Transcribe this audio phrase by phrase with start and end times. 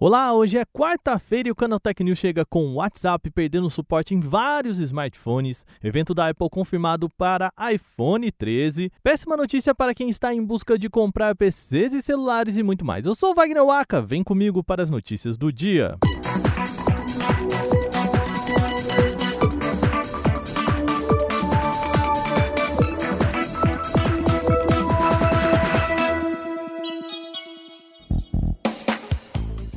[0.00, 4.20] Olá, hoje é quarta-feira e o Canaltech News chega com o WhatsApp perdendo suporte em
[4.20, 10.40] vários smartphones, evento da Apple confirmado para iPhone 13, péssima notícia para quem está em
[10.40, 13.06] busca de comprar PCs e celulares e muito mais.
[13.06, 15.98] Eu sou Wagner Waka, vem comigo para as notícias do dia.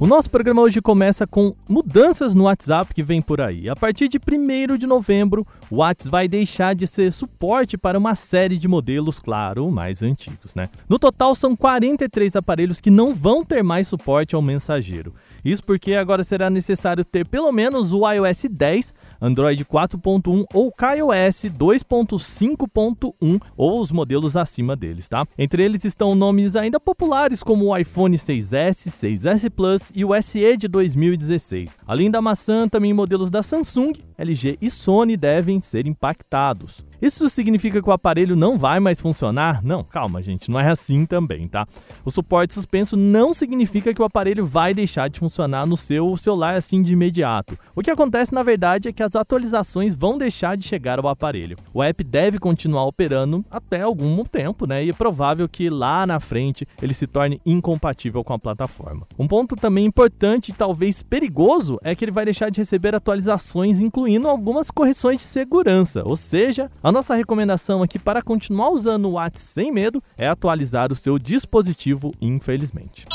[0.01, 3.69] O nosso programa hoje começa com mudanças no WhatsApp que vem por aí.
[3.69, 8.15] A partir de 1 de novembro, o WhatsApp vai deixar de ser suporte para uma
[8.15, 10.67] série de modelos, claro, mais antigos, né?
[10.89, 15.13] No total, são 43 aparelhos que não vão ter mais suporte ao mensageiro.
[15.45, 21.45] Isso porque agora será necessário ter pelo menos o iOS 10, Android 4.1 ou KaiOS
[21.55, 25.27] 2.5.1 ou os modelos acima deles, tá?
[25.37, 30.57] Entre eles estão nomes ainda populares como o iPhone 6S, 6S Plus e o SE
[30.57, 31.77] de 2016.
[31.85, 36.85] Além da maçã, também modelos da Samsung, LG e Sony devem ser impactados.
[37.01, 39.63] Isso significa que o aparelho não vai mais funcionar?
[39.63, 41.65] Não, calma, gente, não é assim também, tá?
[42.05, 46.53] O suporte suspenso não significa que o aparelho vai deixar de funcionar no seu celular
[46.53, 47.57] assim de imediato.
[47.75, 51.57] O que acontece, na verdade, é que as atualizações vão deixar de chegar ao aparelho.
[51.73, 54.85] O app deve continuar operando até algum tempo, né?
[54.85, 59.07] E é provável que lá na frente ele se torne incompatível com a plataforma.
[59.17, 63.79] Um ponto também importante e talvez perigoso é que ele vai deixar de receber atualizações,
[63.79, 69.05] incluindo algumas correções de segurança, ou seja, a a nossa recomendação aqui para continuar usando
[69.05, 73.05] o WhatsApp sem medo é atualizar o seu dispositivo, infelizmente.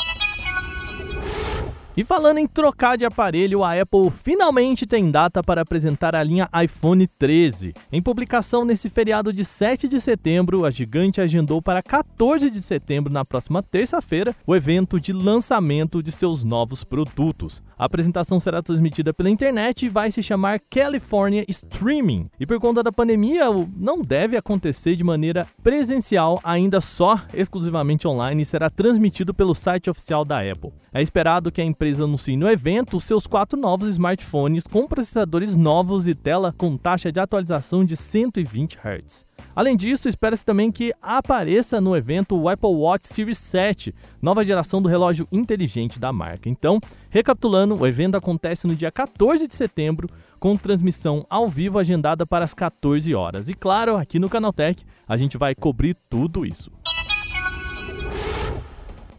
[1.97, 6.47] E falando em trocar de aparelho, a Apple finalmente tem data para apresentar a linha
[6.63, 7.73] iPhone 13.
[7.91, 13.11] Em publicação nesse feriado de 7 de setembro, a gigante agendou para 14 de setembro,
[13.11, 17.63] na próxima terça-feira, o evento de lançamento de seus novos produtos.
[17.79, 22.29] A apresentação será transmitida pela internet e vai se chamar California Streaming.
[22.39, 23.45] E por conta da pandemia,
[23.75, 29.89] não deve acontecer de maneira presencial, ainda só exclusivamente online e será transmitido pelo site
[29.89, 30.73] oficial da Apple.
[30.91, 36.07] É esperado que a empresa anuncie no evento seus quatro novos smartphones com processadores novos
[36.07, 39.25] e tela com taxa de atualização de 120 Hz.
[39.55, 44.81] Além disso, espera-se também que apareça no evento o Apple Watch Series 7, nova geração
[44.81, 46.49] do relógio inteligente da marca.
[46.49, 50.09] Então, recapitulando, o evento acontece no dia 14 de setembro,
[50.39, 53.49] com transmissão ao vivo agendada para as 14 horas.
[53.49, 56.76] E claro, aqui no Canaltech a gente vai cobrir tudo isso.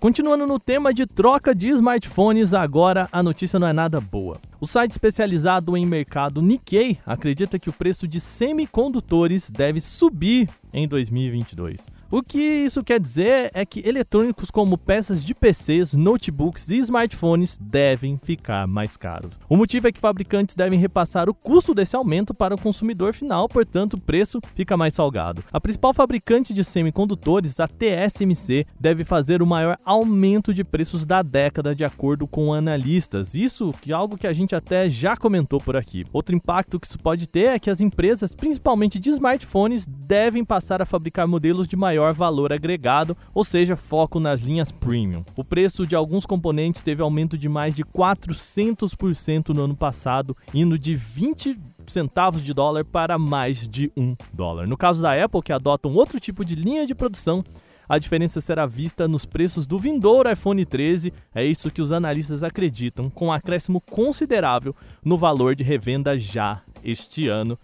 [0.00, 4.36] Continuando no tema de troca de smartphones, agora a notícia não é nada boa.
[4.60, 10.86] O site especializado em mercado Nikkei acredita que o preço de semicondutores deve subir em
[10.86, 11.84] 2022.
[12.10, 17.58] O que isso quer dizer é que eletrônicos como peças de PCs, notebooks e smartphones
[17.60, 19.34] devem ficar mais caros.
[19.46, 23.46] O motivo é que fabricantes devem repassar o custo desse aumento para o consumidor final,
[23.46, 25.44] portanto, o preço fica mais salgado.
[25.52, 31.20] A principal fabricante de semicondutores, a TSMC, deve fazer o maior aumento de preços da
[31.20, 33.34] década, de acordo com analistas.
[33.34, 36.06] Isso é algo que a gente até já comentou por aqui.
[36.10, 40.80] Outro impacto que isso pode ter é que as empresas, principalmente de smartphones, devem passar
[40.80, 45.24] a fabricar modelos de maior maior valor agregado, ou seja, foco nas linhas premium.
[45.36, 50.78] O preço de alguns componentes teve aumento de mais de 400% no ano passado, indo
[50.78, 54.66] de 20 centavos de dólar para mais de um dólar.
[54.66, 57.44] No caso da Apple, que adota um outro tipo de linha de produção,
[57.88, 62.42] a diferença será vista nos preços do vindouro iPhone 13, é isso que os analistas
[62.42, 67.58] acreditam, com um acréscimo considerável no valor de revenda já este ano.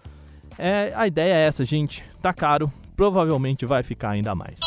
[0.58, 2.04] É, a ideia é essa, gente.
[2.22, 4.58] Tá caro, provavelmente vai ficar ainda mais.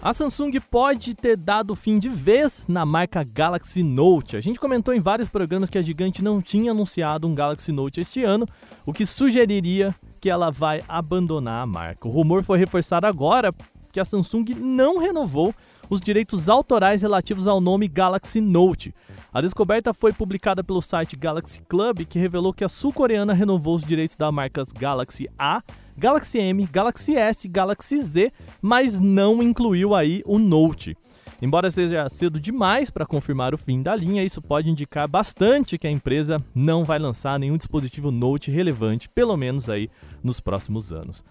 [0.00, 4.36] A Samsung pode ter dado fim de vez na marca Galaxy Note.
[4.36, 8.00] A gente comentou em vários programas que a gigante não tinha anunciado um Galaxy Note
[8.00, 8.46] este ano,
[8.86, 12.06] o que sugeriria que ela vai abandonar a marca.
[12.06, 13.52] O rumor foi reforçado agora
[13.90, 15.52] que a Samsung não renovou
[15.90, 18.94] os direitos autorais relativos ao nome Galaxy Note.
[19.32, 23.84] A descoberta foi publicada pelo site Galaxy Club, que revelou que a sul-coreana renovou os
[23.84, 25.60] direitos das marcas Galaxy A
[25.98, 30.96] Galaxy M, Galaxy S, Galaxy Z, mas não incluiu aí o Note.
[31.42, 35.88] Embora seja cedo demais para confirmar o fim da linha, isso pode indicar bastante que
[35.88, 39.88] a empresa não vai lançar nenhum dispositivo Note relevante, pelo menos aí
[40.22, 41.24] nos próximos anos.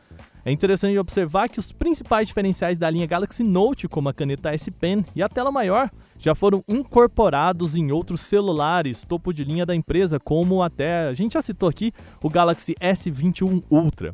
[0.44, 4.69] É interessante observar que os principais diferenciais da linha Galaxy Note, como a caneta S
[4.69, 9.75] Pen e a tela maior, já foram incorporados em outros celulares topo de linha da
[9.75, 14.14] empresa, como até a gente já citou aqui o Galaxy S21 Ultra.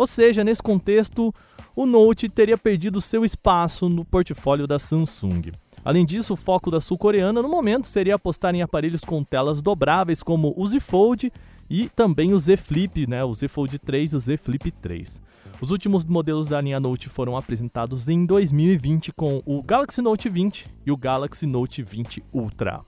[0.00, 1.30] Ou seja, nesse contexto,
[1.76, 5.52] o Note teria perdido seu espaço no portfólio da Samsung.
[5.84, 10.22] Além disso, o foco da sul-coreana no momento seria apostar em aparelhos com telas dobráveis
[10.22, 11.30] como o Z Fold
[11.68, 15.20] e também o Z Flip, né, o Z Fold 3 e o Z Flip 3.
[15.60, 20.66] Os últimos modelos da linha Note foram apresentados em 2020 com o Galaxy Note 20
[20.86, 22.80] e o Galaxy Note 20 Ultra.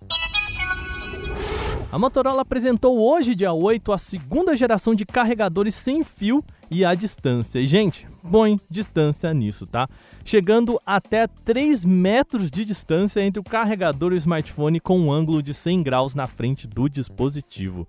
[1.92, 6.94] A Motorola apresentou hoje, dia 8, a segunda geração de carregadores sem fio e à
[6.94, 7.60] distância.
[7.60, 9.86] E, gente, põe distância nisso, tá?
[10.24, 15.42] Chegando até 3 metros de distância entre o carregador e o smartphone com um ângulo
[15.42, 17.86] de 100 graus na frente do dispositivo.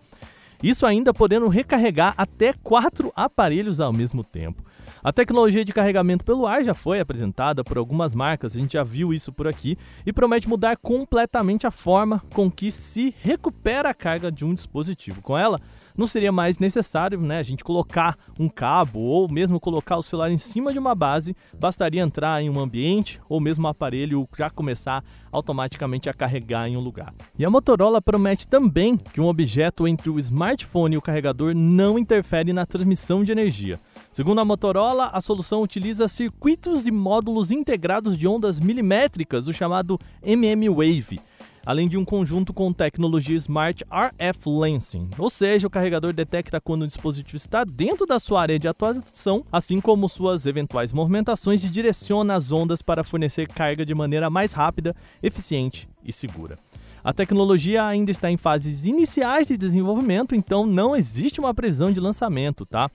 [0.62, 4.64] Isso ainda podendo recarregar até quatro aparelhos ao mesmo tempo.
[5.02, 8.84] A tecnologia de carregamento pelo ar já foi apresentada por algumas marcas, a gente já
[8.84, 13.94] viu isso por aqui, e promete mudar completamente a forma com que se recupera a
[13.94, 15.22] carga de um dispositivo.
[15.22, 15.60] Com ela,
[15.98, 20.32] não seria mais necessário né, a gente colocar um cabo ou mesmo colocar o celular
[20.32, 24.50] em cima de uma base, bastaria entrar em um ambiente ou mesmo o aparelho já
[24.50, 27.14] começar automaticamente a carregar em um lugar.
[27.38, 31.98] E a Motorola promete também que um objeto entre o smartphone e o carregador não
[31.98, 33.80] interfere na transmissão de energia.
[34.12, 40.00] Segundo a Motorola, a solução utiliza circuitos e módulos integrados de ondas milimétricas, o chamado
[40.22, 41.20] MM-Wave,
[41.66, 46.84] além de um conjunto com tecnologia Smart RF Lensing, ou seja, o carregador detecta quando
[46.84, 51.70] o dispositivo está dentro da sua área de atuação, assim como suas eventuais movimentações e
[51.70, 56.58] direciona as ondas para fornecer carga de maneira mais rápida, eficiente e segura.
[57.04, 62.00] A tecnologia ainda está em fases iniciais de desenvolvimento, então não existe uma previsão de
[62.00, 62.90] lançamento, tá?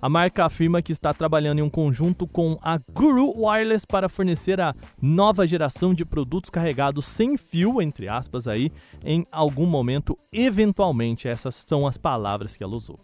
[0.00, 4.60] A marca afirma que está trabalhando em um conjunto com a Guru Wireless para fornecer
[4.60, 4.72] a
[5.02, 8.70] nova geração de produtos carregados sem fio, entre aspas aí,
[9.04, 11.26] em algum momento, eventualmente.
[11.26, 12.98] Essas são as palavras que ela usou.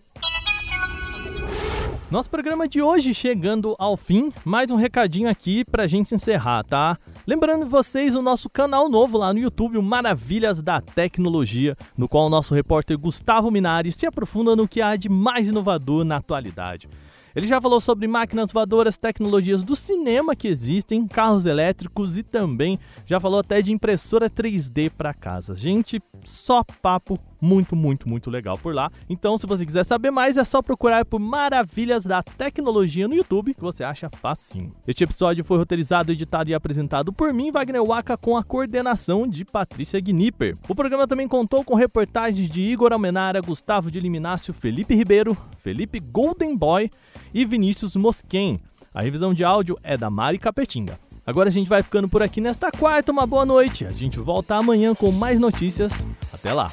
[2.11, 6.96] Nosso programa de hoje chegando ao fim, mais um recadinho aqui pra gente encerrar, tá?
[7.26, 12.29] Lembrando vocês o nosso canal novo lá no YouTube, Maravilhas da Tecnologia, no qual o
[12.29, 16.87] nosso repórter Gustavo Minari se aprofunda no que há de mais inovador na atualidade.
[17.35, 22.79] Ele já falou sobre máquinas voadoras, tecnologias do cinema que existem, carros elétricos e também
[23.05, 25.57] já falou até de impressora 3D para casa.
[25.57, 28.91] Gente, só papo muito, muito, muito legal por lá.
[29.09, 33.53] Então, se você quiser saber mais, é só procurar por Maravilhas da Tecnologia no YouTube,
[33.53, 34.73] que você acha facinho.
[34.87, 39.45] Este episódio foi roteirizado, editado e apresentado por mim, Wagner Waka, com a coordenação de
[39.45, 40.57] Patrícia Gnipper.
[40.69, 46.01] O programa também contou com reportagens de Igor Almenara, Gustavo de Liminácio, Felipe Ribeiro, Felipe
[46.01, 46.91] Golden Boy
[47.35, 48.61] e Vinícius Mosquen.
[48.95, 50.99] A revisão de áudio é da Mari Capetinga.
[51.27, 53.11] Agora a gente vai ficando por aqui nesta quarta.
[53.11, 53.85] Uma boa noite.
[53.85, 55.93] A gente volta amanhã com mais notícias.
[56.33, 56.71] Até lá.